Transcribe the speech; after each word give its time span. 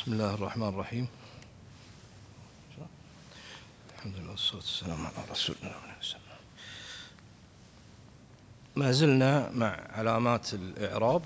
بسم 0.00 0.12
الله 0.12 0.34
الرحمن 0.34 0.68
الرحيم 0.68 1.08
الحمد 3.96 4.16
لله 4.16 4.30
والصلاة 4.30 4.56
والسلام 4.56 5.06
على 5.06 5.30
رسول 5.30 5.56
الله 5.62 5.74
ما 8.76 8.92
زلنا 8.92 9.50
مع 9.50 9.76
علامات 9.92 10.54
الإعراب 10.54 11.22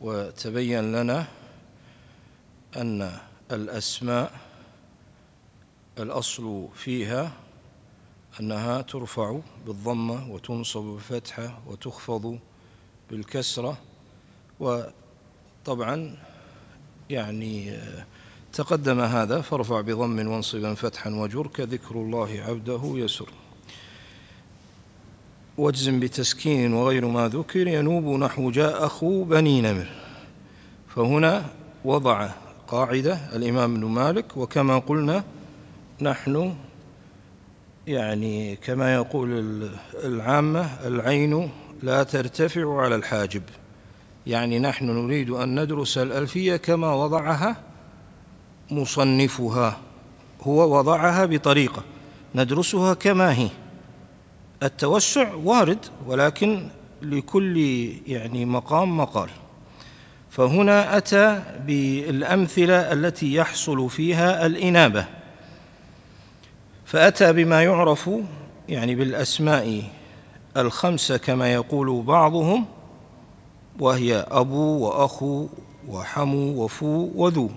وتبين 0.00 0.92
لنا 0.92 1.26
أن 2.76 3.18
الأسماء 3.52 4.32
الأصل 5.98 6.68
فيها 6.74 7.32
أنها 8.40 8.82
ترفع 8.82 9.40
بالضمة 9.66 10.30
وتنصب 10.30 10.82
بالفتحة 10.82 11.62
وتخفض 11.66 12.38
بالكسرة 13.10 13.78
وطبعا 14.60 16.16
يعني 17.10 17.76
تقدم 18.52 19.00
هذا 19.00 19.40
فارفع 19.40 19.80
بضم 19.80 20.28
وانصبا 20.28 20.74
فتحا 20.74 21.10
وجر 21.10 21.46
كذكر 21.46 21.94
الله 21.94 22.42
عبده 22.48 22.80
يسر. 22.94 23.28
واجزم 25.58 26.00
بتسكين 26.00 26.72
وغير 26.72 27.06
ما 27.06 27.28
ذكر 27.28 27.66
ينوب 27.66 28.04
نحو 28.04 28.50
جاء 28.50 28.86
أخو 28.86 29.24
بني 29.24 29.60
نمر. 29.60 29.86
فهنا 30.88 31.44
وضع 31.84 32.28
قاعدة 32.68 33.18
الإمام 33.36 33.74
ابن 33.74 33.84
مالك 33.84 34.36
وكما 34.36 34.78
قلنا 34.78 35.24
نحن 36.00 36.54
يعني 37.86 38.56
كما 38.56 38.94
يقول 38.94 39.68
العامة 39.94 40.86
العين 40.86 41.50
لا 41.82 42.02
ترتفع 42.02 42.80
على 42.80 42.94
الحاجب. 42.94 43.42
يعني 44.26 44.58
نحن 44.58 44.86
نريد 44.86 45.30
أن 45.30 45.60
ندرس 45.60 45.98
الألفية 45.98 46.56
كما 46.56 46.94
وضعها 46.94 47.56
مصنفها. 48.70 49.80
هو 50.42 50.78
وضعها 50.78 51.24
بطريقة. 51.24 51.82
ندرسها 52.34 52.94
كما 52.94 53.38
هي. 53.38 53.48
التوسع 54.62 55.34
وارد 55.34 55.78
ولكن 56.06 56.68
لكل 57.02 57.56
يعني 58.06 58.44
مقام 58.44 58.96
مقال. 58.96 59.28
فهنا 60.30 60.96
أتى 60.96 61.42
بالأمثلة 61.66 62.92
التي 62.92 63.34
يحصل 63.34 63.90
فيها 63.90 64.46
الإنابة. 64.46 65.06
فأتى 66.84 67.32
بما 67.32 67.62
يعرف 67.62 68.10
يعني 68.68 68.94
بالأسماء 68.94 69.82
الخمسة 70.56 71.16
كما 71.16 71.52
يقول 71.52 72.02
بعضهم. 72.02 72.66
وهي 73.78 74.26
أبو 74.30 74.78
وأخو 74.78 75.48
وحمو 75.88 76.64
وفو 76.64 77.10
وذو. 77.14 77.50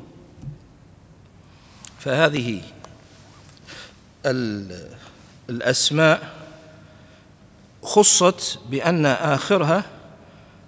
فهذه 1.99 2.61
الأسماء 5.49 6.33
خصت 7.83 8.59
بأن 8.69 9.05
آخرها 9.05 9.83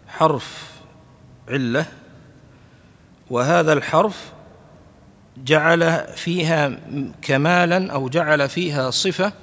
حرف 0.07 0.69
علة 1.49 1.85
وهذا 3.29 3.73
الحرف 3.73 4.31
جعل 5.37 6.07
فيها 6.15 6.79
كمالا 7.21 7.93
أو 7.93 8.09
جعل 8.09 8.49
فيها 8.49 8.89
صفة 8.91 9.33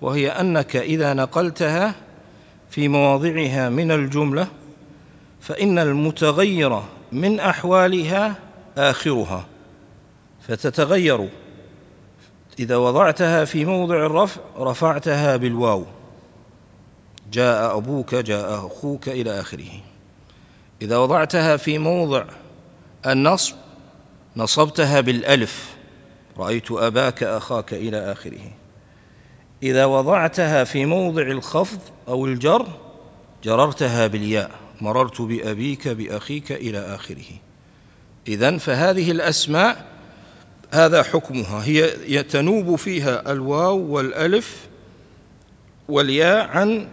وهي 0.00 0.28
أنك 0.30 0.76
إذا 0.76 1.14
نقلتها 1.14 1.94
في 2.70 2.88
مواضعها 2.88 3.68
من 3.68 3.92
الجملة 3.92 4.48
فإن 5.44 5.78
المتغير 5.78 6.82
من 7.12 7.40
أحوالها 7.40 8.34
آخرها 8.78 9.46
فتتغير. 10.48 11.28
إذا 12.58 12.76
وضعتها 12.76 13.44
في 13.44 13.64
موضع 13.64 14.06
الرفع 14.06 14.40
رفعتها 14.58 15.36
بالواو. 15.36 15.84
جاء 17.32 17.76
أبوك 17.76 18.14
جاء 18.14 18.66
أخوك 18.66 19.08
إلى 19.08 19.40
آخره. 19.40 19.80
إذا 20.82 20.96
وضعتها 20.96 21.56
في 21.56 21.78
موضع 21.78 22.24
النصب 23.06 23.54
نصبتها 24.36 25.00
بالألف. 25.00 25.74
رأيت 26.38 26.70
أباك 26.72 27.22
أخاك 27.22 27.74
إلى 27.74 28.12
آخره. 28.12 28.50
إذا 29.62 29.84
وضعتها 29.84 30.64
في 30.64 30.86
موضع 30.86 31.22
الخفض 31.22 31.78
أو 32.08 32.26
الجر 32.26 32.66
جررتها 33.44 34.06
بالياء. 34.06 34.63
مررت 34.80 35.22
بأبيك 35.22 35.88
بأخيك 35.88 36.52
إلى 36.52 36.78
آخره. 36.78 37.24
إذن 38.28 38.58
فهذه 38.58 39.10
الأسماء 39.10 39.86
هذا 40.70 41.02
حكمها. 41.02 41.64
هي 41.64 41.90
يتنوب 42.06 42.76
فيها 42.76 43.32
الواو 43.32 43.78
والألف 43.78 44.56
والياء 45.88 46.48
عن 46.48 46.88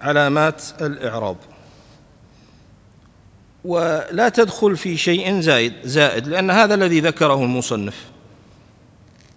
علامات 0.00 0.62
الإعراب. 0.80 1.36
ولا 3.64 4.28
تدخل 4.28 4.76
في 4.76 4.96
شيء 4.96 5.40
زائد 5.40 5.72
زائد 5.84 6.28
لأن 6.28 6.50
هذا 6.50 6.74
الذي 6.74 7.00
ذكره 7.00 7.44
المصنف. 7.44 8.12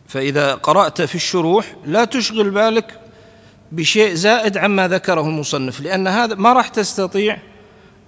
فإذا 0.08 0.56
قرأت 0.56 1.02
في 1.02 1.16
الشروح 1.16 1.76
لا 1.86 2.06
تشغل 2.06 2.50
بالك 2.50 3.00
بشيء 3.72 4.14
زائد 4.14 4.58
عما 4.58 4.88
ذكره 4.88 5.22
المصنف 5.22 5.82
لأن 5.82 6.08
هذا 6.08 6.36
ما 6.36 6.54
راح 6.54 6.68
تستطيع 6.68 7.38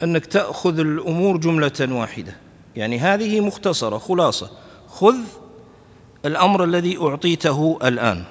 أنك 0.03 0.25
تأخذ 0.25 0.79
الأمور 0.79 1.37
جملة 1.37 1.87
واحدة. 1.91 2.35
يعني 2.75 2.99
هذه 2.99 3.39
مختصرة 3.39 3.97
خلاصة. 3.97 4.49
خذ 4.89 5.15
الأمر 6.25 6.63
الذي 6.63 6.97
أعطيته 6.97 7.79
الآن. 7.83 8.23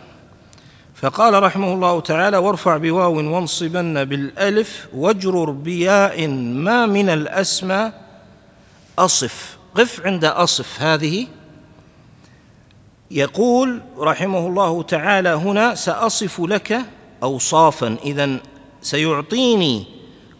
فقال 0.95 1.43
رحمه 1.43 1.73
الله 1.73 2.01
تعالى 2.01 2.37
وارفع 2.37 2.77
بواو 2.77 3.35
وانصبن 3.35 4.05
بالألف 4.05 4.89
واجرر 4.95 5.51
بياء 5.51 6.29
ما 6.29 6.87
من 6.87 7.09
الأسمى 7.09 7.93
أصف. 8.99 9.59
قف 9.75 10.07
عند 10.07 10.25
أصف 10.25 10.83
هذه. 10.83 11.27
يقول 13.11 13.83
رحمه 13.99 14.47
الله 14.47 14.83
تعالى 14.83 15.29
هنا 15.29 15.75
سأصف 15.75 16.41
لك 16.41 16.81
أوصافا. 17.23 17.97
إذا 18.05 18.37
سيعطيني 18.83 19.87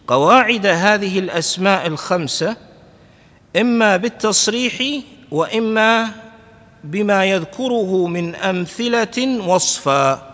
قواعد 0.07 0.65
هذه 0.65 1.19
الأسماء 1.19 1.87
الخمسة 1.87 2.55
إما 3.55 3.97
بالتصريح 3.97 5.03
وإما 5.31 6.09
بما 6.83 7.25
يذكره 7.25 8.07
من 8.07 8.35
أمثلة 8.35 9.47
وصفا. 9.47 10.33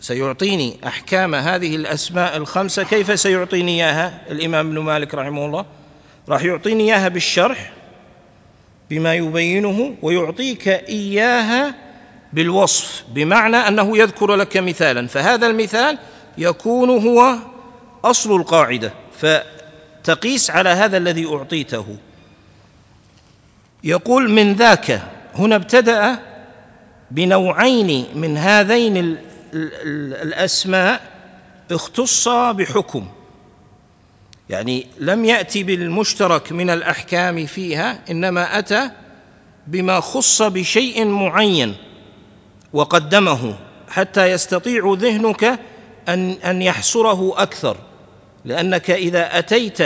سيعطيني 0.00 0.76
أحكام 0.86 1.34
هذه 1.34 1.76
الأسماء 1.76 2.36
الخمسة. 2.36 2.82
كيف 2.82 3.20
سيعطيني 3.20 3.84
إياها؟ 3.84 4.20
الإمام 4.30 4.66
ابن 4.66 4.78
مالك 4.78 5.14
رحمه 5.14 5.46
الله 5.46 5.66
راح 6.28 6.42
يعطيني 6.42 6.84
إياها 6.84 7.08
بالشرح 7.08 7.72
بما 8.90 9.14
يبينه 9.14 9.96
ويعطيك 10.02 10.68
إياها 10.68 11.74
بالوصف 12.32 13.04
بمعنى 13.08 13.56
أنه 13.56 13.98
يذكر 13.98 14.34
لك 14.34 14.56
مثالا. 14.56 15.06
فهذا 15.06 15.46
المثال 15.46 15.98
يكون 16.38 16.90
هو 16.90 17.36
أصل 18.04 18.36
القاعدة 18.36 18.92
فتقيس 19.20 20.50
على 20.50 20.68
هذا 20.68 20.96
الذي 20.96 21.26
أعطيته. 21.26 21.96
يقول 23.84 24.30
من 24.30 24.52
ذاك 24.52 25.02
هنا 25.34 25.56
ابتدأ 25.56 26.18
بنوعين 27.10 28.06
من 28.14 28.36
هذين 28.36 29.18
الأسماء 30.22 31.00
اختص 31.70 32.28
بحكم. 32.28 33.08
يعني 34.50 34.86
لم 34.98 35.24
يأتي 35.24 35.62
بالمشترك 35.62 36.52
من 36.52 36.70
الأحكام 36.70 37.46
فيها 37.46 37.98
إنما 38.10 38.58
أتى 38.58 38.90
بما 39.66 40.00
خص 40.00 40.42
بشيء 40.42 41.04
معين 41.04 41.76
وقدمه 42.72 43.58
حتى 43.88 44.30
يستطيع 44.30 44.94
ذهنك 44.98 45.58
أن 46.14 46.30
أن 46.30 46.62
يحصره 46.62 47.42
أكثر 47.42 47.76
لأنك 48.44 48.90
إذا 48.90 49.38
أتيت 49.38 49.78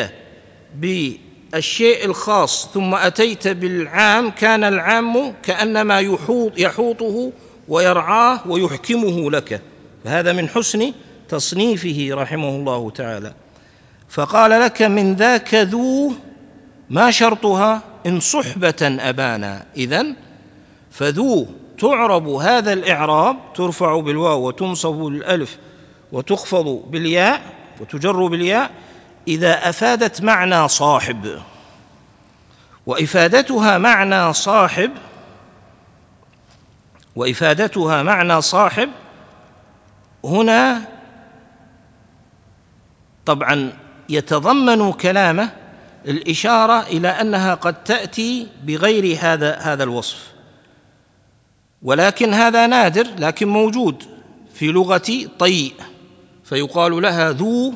بالشيء 0.74 2.04
الخاص 2.04 2.68
ثم 2.74 2.94
أتيت 2.94 3.48
بالعام 3.48 4.30
كان 4.30 4.64
العام 4.64 5.34
كأنما 5.42 6.00
يحوط 6.00 6.52
يحوطه 6.58 7.32
ويرعاه 7.68 8.40
ويحكمه 8.46 9.30
لك. 9.30 9.60
فهذا 10.04 10.32
من 10.32 10.48
حسن 10.48 10.92
تصنيفه 11.28 12.08
رحمه 12.12 12.48
الله 12.48 12.90
تعالى. 12.90 13.34
فقال 14.08 14.50
لك 14.50 14.82
من 14.82 15.14
ذاك 15.14 15.54
ذو 15.54 16.12
ما 16.90 17.10
شرطها؟ 17.10 17.82
إن 18.06 18.20
صحبة 18.20 18.96
أبانا. 19.00 19.66
إذن 19.76 20.14
فذو 20.90 21.46
تعرب 21.78 22.28
هذا 22.28 22.72
الإعراب 22.72 23.36
ترفع 23.54 24.00
بالواو 24.00 24.46
وتنصب 24.46 24.94
بالألف 24.94 25.58
وتخفض 26.12 26.82
بالياء 26.90 27.42
وتجر 27.80 28.26
بالياء 28.26 28.70
إذا 29.28 29.68
أفادت 29.68 30.22
معنى 30.22 30.68
صاحب. 30.68 31.42
وإفادتها 32.86 33.78
معنى 33.78 34.32
صاحب 34.32 34.90
وإفادتها 37.16 38.02
معنى 38.02 38.42
صاحب 38.42 38.90
هنا 40.24 40.82
طبعا 43.26 43.72
يتضمن 44.08 44.92
كلامه 44.92 45.50
الإشارة 46.06 46.80
إلى 46.80 47.08
أنها 47.08 47.54
قد 47.54 47.84
تأتي 47.84 48.48
بغير 48.64 49.18
هذا 49.20 49.56
هذا 49.56 49.84
الوصف. 49.84 50.32
ولكن 51.82 52.34
هذا 52.34 52.66
نادر 52.66 53.06
لكن 53.18 53.48
موجود 53.48 54.02
في 54.54 54.66
لغة 54.66 55.28
طيء. 55.38 55.74
فيقال 56.44 57.02
لها 57.02 57.30
ذو 57.30 57.74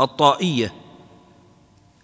الطائية. 0.00 0.72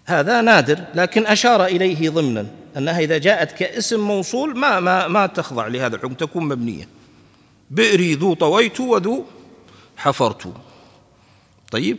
هذا 0.05 0.41
نادر 0.41 0.79
لكن 0.95 1.27
أشار 1.27 1.65
إليه 1.65 2.09
ضمنا 2.09 2.47
أنها 2.77 2.99
إذا 2.99 3.17
جاءت 3.17 3.51
كاسم 3.51 3.99
موصول 3.99 4.57
ما 4.57 4.79
ما 4.79 5.07
ما 5.07 5.25
تخضع 5.27 5.67
لهذا 5.67 5.95
الحكم 5.95 6.13
تكون 6.13 6.43
مبنية. 6.43 6.87
بئري 7.71 8.13
ذو 8.13 8.33
طويت 8.33 8.79
وذو 8.79 9.25
حفرت. 9.97 10.53
طيب. 11.71 11.97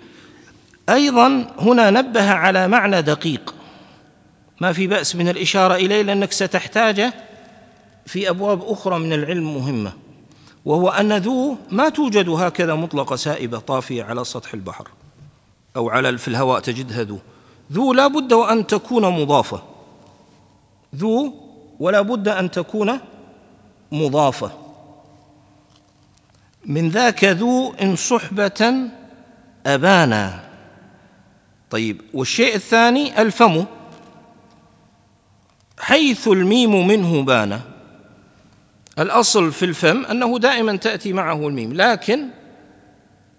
أيضا 0.89 1.55
هنا 1.59 1.91
نبه 1.91 2.31
على 2.31 2.69
معنى 2.69 3.03
دقيق. 3.03 3.55
ما 4.61 4.73
في 4.73 4.87
بأس 4.87 5.17
من 5.17 5.29
الإشارة 5.29 5.75
إليه 5.75 6.03
لأنك 6.03 6.33
ستحتاجه 6.33 7.15
في 8.07 8.31
أبواب 8.31 8.63
أخرى 8.63 8.99
من 8.99 9.13
العلم 9.13 9.55
مهمة. 9.55 9.93
وهو 10.65 10.89
أن 10.89 11.13
ذو 11.13 11.57
ما 11.71 11.89
توجد 11.89 12.29
هكذا 12.29 12.75
مطلقة 12.75 13.17
سائبة 13.17 13.59
طافية 13.59 14.05
على 14.05 14.25
سطح 14.25 14.55
البحر 14.55 14.89
أو 15.77 15.91
على 15.91 16.19
في 16.19 16.29
الهواء 16.29 16.61
تجدها 16.61 17.03
ذو. 17.03 17.19
ذو 17.73 17.93
لا 17.93 18.07
بد 18.07 18.33
وأن 18.33 18.67
تكون 18.67 19.23
مضافة. 19.23 19.63
ذو 20.97 21.35
ولا 21.81 22.01
بد 22.01 22.29
أن 22.29 22.51
تكون 22.51 22.99
مضافة. 23.93 24.53
من 26.65 26.89
ذاك 26.89 27.25
ذو 27.25 27.75
إن 27.83 27.97
صحبة 27.97 28.91
أبانا. 29.67 30.51
طيب 31.71 32.01
والشيء 32.15 32.55
الثاني 32.55 33.23
الفم. 33.23 33.65
حيث 35.79 36.29
الميم 36.29 36.87
منه 36.87 37.23
بان 37.23 37.61
الأصل 39.01 39.53
في 39.53 39.65
الفم 39.65 40.05
أنه 40.05 40.39
دائما 40.39 40.77
تأتي 40.77 41.13
معه 41.13 41.49
الميم 41.49 41.73
لكن 41.73 42.29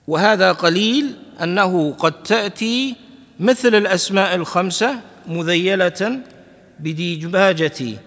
وهذا 0.08 0.52
قليل 0.52 1.16
أنه 1.44 1.94
قد 1.94 2.24
تأتي 2.24 2.96
مثل 3.40 3.75
الأسماء 3.75 4.36
الخمسة 4.36 5.00
مذيلة 5.28 6.19
بديجباجة 6.80 7.98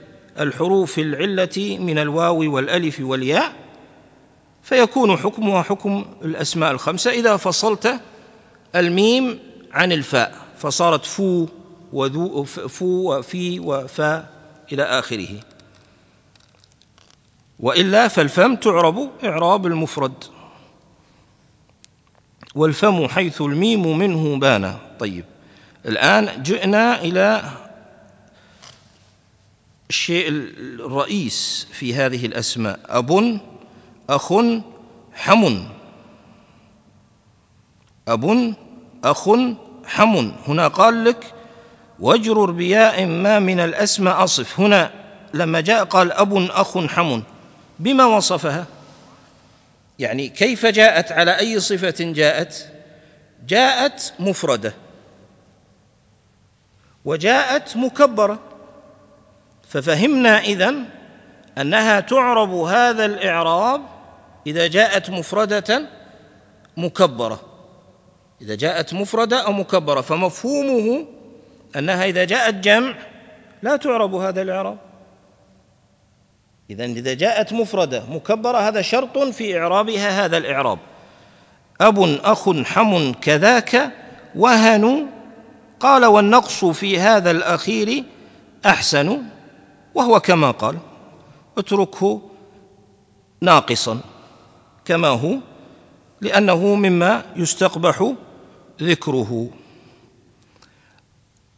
الحروف 0.41 0.99
العلة 0.99 1.79
من 1.81 1.99
الواو 1.99 2.55
والألف 2.55 3.01
والياء 3.01 3.53
فيكون 4.62 5.17
حكمها 5.17 5.62
حكم 5.62 6.05
الأسماء 6.25 6.71
الخمسة 6.71 7.11
إذا 7.11 7.37
فصلت 7.37 8.01
الميم 8.77 9.39
عن 9.73 9.93
الفاء 9.93 10.35
فصارت 10.59 11.06
فو 11.06 11.47
وذو 11.93 12.45
فو 12.45 12.87
وفي 12.87 13.61
وفا 13.61 14.27
إلى 14.73 14.83
آخره. 14.83 15.29
وإلا 17.61 18.09
فالفم 18.09 18.56
تعرب 18.56 19.11
إعراب 19.25 19.67
المفرد 19.67 20.25
والفم 22.55 23.09
حيث 23.09 23.41
الميم 23.43 23.99
منه 23.99 24.39
بان 24.39 24.77
طيب 24.99 25.25
الآن 25.87 26.43
جئنا 26.43 27.01
إلى 27.01 27.51
الشيء 29.91 30.29
الرئيس 30.29 31.67
في 31.73 31.95
هذه 31.95 32.27
الأسماء. 32.27 32.81
أب 32.89 33.41
أخ 34.11 34.33
حم. 35.12 35.65
أب 38.09 38.55
أخ 39.05 39.29
حم. 39.87 40.33
هنا 40.49 40.69
قال 40.69 41.05
لك 41.05 41.35
واجرر 42.01 42.51
بياء 42.51 43.06
ما 43.06 43.39
من 43.39 43.61
الأسماء. 43.61 44.25
أصف 44.25 44.61
هنا 44.61 44.91
لما 45.35 45.61
جاء 45.61 45.85
قال 45.85 46.12
أب 46.12 46.37
أخ 46.37 46.79
حم. 46.87 47.21
بما 47.79 48.05
وصفها. 48.05 48.67
يعني 49.99 50.29
كيف 50.29 50.67
جاءت 50.67 51.12
على 51.12 51.38
أي 51.38 51.61
صفة 51.61 51.94
جاءت؟ 52.00 52.69
جاءت 53.47 54.15
مفردة. 54.19 54.73
وجاءت 57.05 57.76
مكبرة. 57.76 58.38
ففهمنا 59.69 60.38
إذن 60.38 60.85
أنها 61.59 62.00
تعرب 62.00 62.55
هذا 62.55 63.05
الإعراب 63.05 63.82
إذا 64.47 64.67
جاءت 64.67 65.11
مفردة 65.11 65.88
مكبرة. 66.77 67.41
إذا 68.43 68.55
جاءت 68.55 68.94
مفردة 68.94 69.47
أو 69.47 69.53
مكبرة 69.53 70.00
فمفهومه 70.00 71.06
أنها 71.77 72.05
إذا 72.05 72.25
جاءت 72.25 72.55
جمع 72.55 72.94
لا 73.62 73.77
تعرب 73.77 74.15
هذا 74.15 74.43
الإعراب. 74.43 74.79
إذا 76.70 76.84
إذا 76.84 77.14
جاءت 77.14 77.52
مفردة 77.52 78.02
مكبرة 78.11 78.58
هذا 78.58 78.82
شرط 78.82 79.19
في 79.19 79.58
إعرابها 79.58 80.25
هذا 80.25 80.37
الإعراب. 80.37 80.78
أب 81.81 81.99
أخ 82.25 82.50
حم 82.50 83.12
كذاك 83.12 83.93
وهن. 84.34 85.06
قال 85.81 86.05
والنقص 86.05 86.64
في 86.64 86.99
هذا 87.00 87.31
الأخير 87.31 88.05
أحسن 88.66 89.22
وهو 89.94 90.20
كما 90.20 90.50
قال 90.50 90.78
اتركه 91.58 92.22
ناقصا 93.40 94.00
كما 94.84 95.08
هو 95.08 95.34
لأنه 96.20 96.75
مما 96.75 97.22
يستقبح 97.37 98.12
ذكره. 98.82 99.50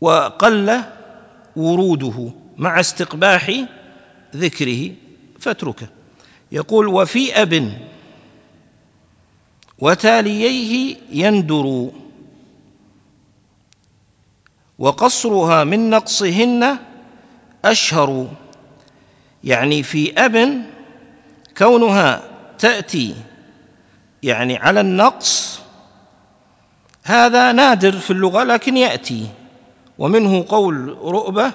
وقل 0.00 0.82
وروده 1.56 2.31
مع 2.56 2.81
استقباح 2.81 3.52
ذكره 4.37 4.91
فاتركه. 5.41 5.88
يقول 6.53 6.87
وفي 6.87 7.43
أب 7.43 7.73
وتالييه 9.79 10.97
يندر 11.11 11.91
وقصرها 14.79 15.65
من 15.65 15.91
نقصهن 15.91 16.79
أشهر. 17.65 18.29
يعني 19.45 19.83
في 19.83 20.12
أب 20.19 20.62
كونها 21.59 22.23
تأتي 22.59 23.14
يعني 24.23 24.57
على 24.57 24.81
النقص 24.81 25.61
هذا 27.02 27.52
نادر 27.52 27.93
في 27.93 28.11
اللغة 28.11 28.43
لكن 28.45 28.76
يأتي. 28.76 29.28
ومنه 29.99 30.45
قول 30.49 30.88
رؤبة 30.88 31.52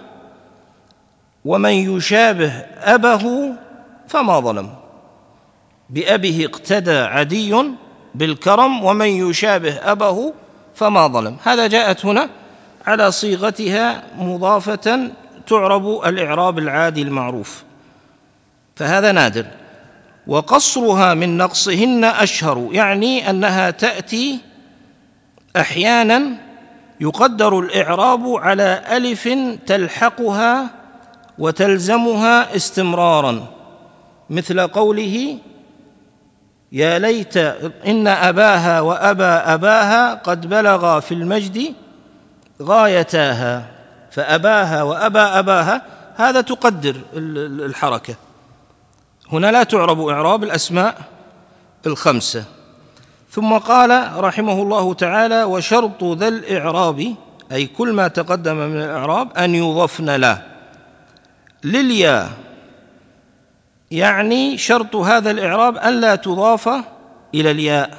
ومن 1.45 1.71
يشابه 1.71 2.51
أبه 2.77 3.53
فما 4.07 4.39
ظلم. 4.39 4.69
بأبه 5.89 6.45
اقتدى 6.45 6.97
عدي 6.97 7.63
بالكرم 8.15 8.83
ومن 8.83 9.07
يشابه 9.07 9.91
أبه 9.91 10.33
فما 10.75 11.07
ظلم. 11.07 11.37
هذا 11.43 11.67
جاءت 11.67 12.05
هنا 12.05 12.29
على 12.87 13.11
صيغتها 13.11 14.03
مضافة 14.17 15.11
تعرب 15.47 16.01
الإعراب 16.05 16.59
العادي 16.59 17.01
المعروف. 17.01 17.63
فهذا 18.75 19.11
نادر. 19.11 19.45
وقصرها 20.27 21.13
من 21.13 21.37
نقصهن 21.37 22.03
أشهر 22.03 22.69
يعني 22.71 23.29
أنها 23.29 23.69
تأتي 23.69 24.39
أحيانا 25.57 26.37
يقدر 27.01 27.59
الإعراب 27.59 28.27
على 28.27 28.83
ألف 28.91 29.29
تلحقها 29.65 30.80
وتلزمها 31.41 32.55
استمرارا. 32.55 33.47
مثل 34.29 34.67
قوله 34.67 35.37
يا 36.71 36.99
ليت 36.99 37.37
إن 37.85 38.07
أباها 38.07 38.81
وأبا 38.81 39.53
أباها 39.53 40.13
قد 40.13 40.49
بلغا 40.49 40.99
في 40.99 41.13
المجد 41.13 41.73
غايتاها 42.61 43.65
فأباها 44.11 44.83
وأبا 44.83 45.39
أباها 45.39 45.81
هذا 46.15 46.41
تقدر 46.41 46.95
الحركة. 47.65 48.15
هنا 49.31 49.51
لا 49.51 49.63
تعرب 49.63 50.07
إعراب 50.07 50.43
الأسماء 50.43 50.95
الخمسة. 51.85 52.43
ثم 53.31 53.57
قال 53.57 54.11
رحمه 54.23 54.61
الله 54.61 54.93
تعالى 54.93 55.43
وشرط 55.43 56.03
ذا 56.03 56.27
الإعراب 56.27 57.15
أي 57.51 57.65
كل 57.65 57.93
ما 57.93 58.07
تقدم 58.07 58.55
من 58.55 58.81
الإعراب 58.81 59.37
أن 59.37 59.55
يضفن 59.55 60.09
له. 60.09 60.50
للياء 61.63 62.31
يعني 63.91 64.57
شرط 64.57 64.95
هذا 64.95 65.31
الإعراب 65.31 65.77
أن 65.77 66.01
لا 66.01 66.15
تضاف 66.15 66.69
إلى 67.35 67.51
الياء. 67.51 67.97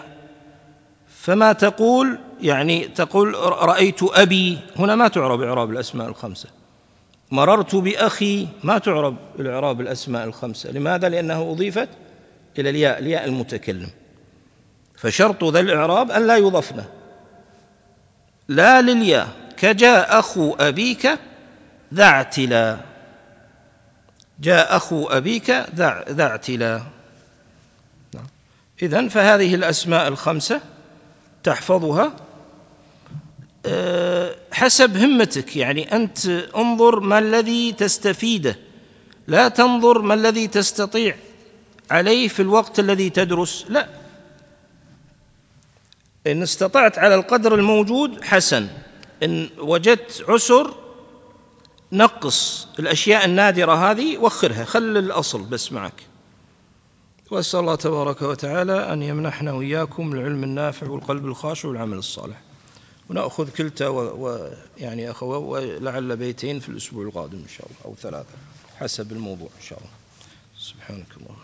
فما 1.21 1.53
تقول؟ 1.53 2.19
يعني 2.41 2.85
تقول 2.85 3.35
رأيت 3.45 4.03
أبي 4.03 4.59
هنا 4.77 4.95
ما 4.95 5.09
تعرب 5.09 5.43
إعراب 5.43 5.71
الأسماء 5.71 6.09
الخمسة. 6.09 6.49
مررت 7.31 7.75
بأخي 7.75 8.49
ما 8.65 8.79
تعرب 8.79 9.17
الإعراب 9.39 9.81
الأسماء 9.81 10.25
الخمسة. 10.25 10.71
لماذا؟ 10.71 11.09
لأنه 11.09 11.51
أضيفت 11.51 11.89
إلى 12.59 12.71
الياء 12.71 12.99
الياء 12.99 13.25
المتكلم. 13.25 13.89
فشرط 14.97 15.45
ذا 15.45 15.61
الإعراب 15.61 16.11
أن 16.11 16.27
لا 16.27 16.37
يضفن. 16.37 16.85
لا 18.49 18.83
للياء 18.83 19.29
كجاء 19.57 20.19
أخو 20.19 20.55
أبيك 20.61 21.19
ذا 21.95 22.05
اعتلا 22.05 22.92
جاء 24.41 24.77
أخو 24.77 25.07
أبيك 25.07 25.51
ذا 25.51 26.23
اعتلا. 26.23 26.83
نعم. 28.15 28.27
إذن 28.83 29.09
فهذه 29.09 29.55
الأسماء 29.55 30.09
الخمسة 30.09 30.61
تحفظها. 31.43 32.17
أه، 33.67 34.35
حسب 34.53 34.97
همتك 34.97 35.57
يعني 35.57 35.97
أنت 35.97 36.27
انظر 36.57 37.01
ما 37.01 37.19
الذي 37.19 37.73
تستفيده. 37.73 38.57
لا 39.27 39.49
تنظر 39.49 40.03
ما 40.03 40.15
الذي 40.15 40.47
تستطيع 40.47 41.17
عليه 41.91 42.29
في 42.29 42.43
الوقت 42.43 42.79
الذي 42.79 43.11
تدرس 43.11 43.67
لا. 43.69 43.89
إن 46.27 46.43
استطعت 46.43 46.99
على 46.99 47.15
القدر 47.15 47.55
الموجود 47.55 48.25
حسن 48.25 48.69
إن 49.23 49.49
وجدت 49.59 50.25
عسر 50.29 50.75
نقص 51.93 52.69
الأشياء 52.79 53.25
النادرة 53.25 53.91
هذه 53.91 54.19
وخرها 54.19 54.65
خل 54.65 54.97
الأصل 54.97 55.43
بس 55.43 55.73
معك. 55.73 56.07
وأسأل 57.31 57.61
الله 57.61 57.75
تبارك 57.75 58.23
وتعالى 58.23 58.93
أن 58.93 59.03
يمنحنا 59.03 59.53
وإياكم 59.53 60.13
العلم 60.13 60.45
النافع 60.45 60.89
والقلب 60.89 61.27
الخاشع 61.27 61.69
والعمل 61.69 61.99
الصالح. 61.99 62.41
ونأخذ 63.11 63.51
كلتا 63.51 63.89
ويعني 63.89 65.11
أخوة 65.11 65.39
ولعل 65.39 66.17
بيتين 66.17 66.61
في 66.61 66.69
الأسبوع 66.69 67.05
القادم 67.05 67.39
إن 67.39 67.49
شاء 67.49 67.67
الله 67.67 67.79
أو 67.85 67.95
ثلاثة 67.95 68.35
حسب 68.79 69.13
الموضوع 69.13 69.49
إن 69.61 69.67
شاء 69.69 69.79
الله. 69.79 69.91
سبحانك 70.59 71.07
اللهم 71.17 71.37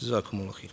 جزاكم 0.00 0.40
الله 0.40 0.52
خير 0.52 0.70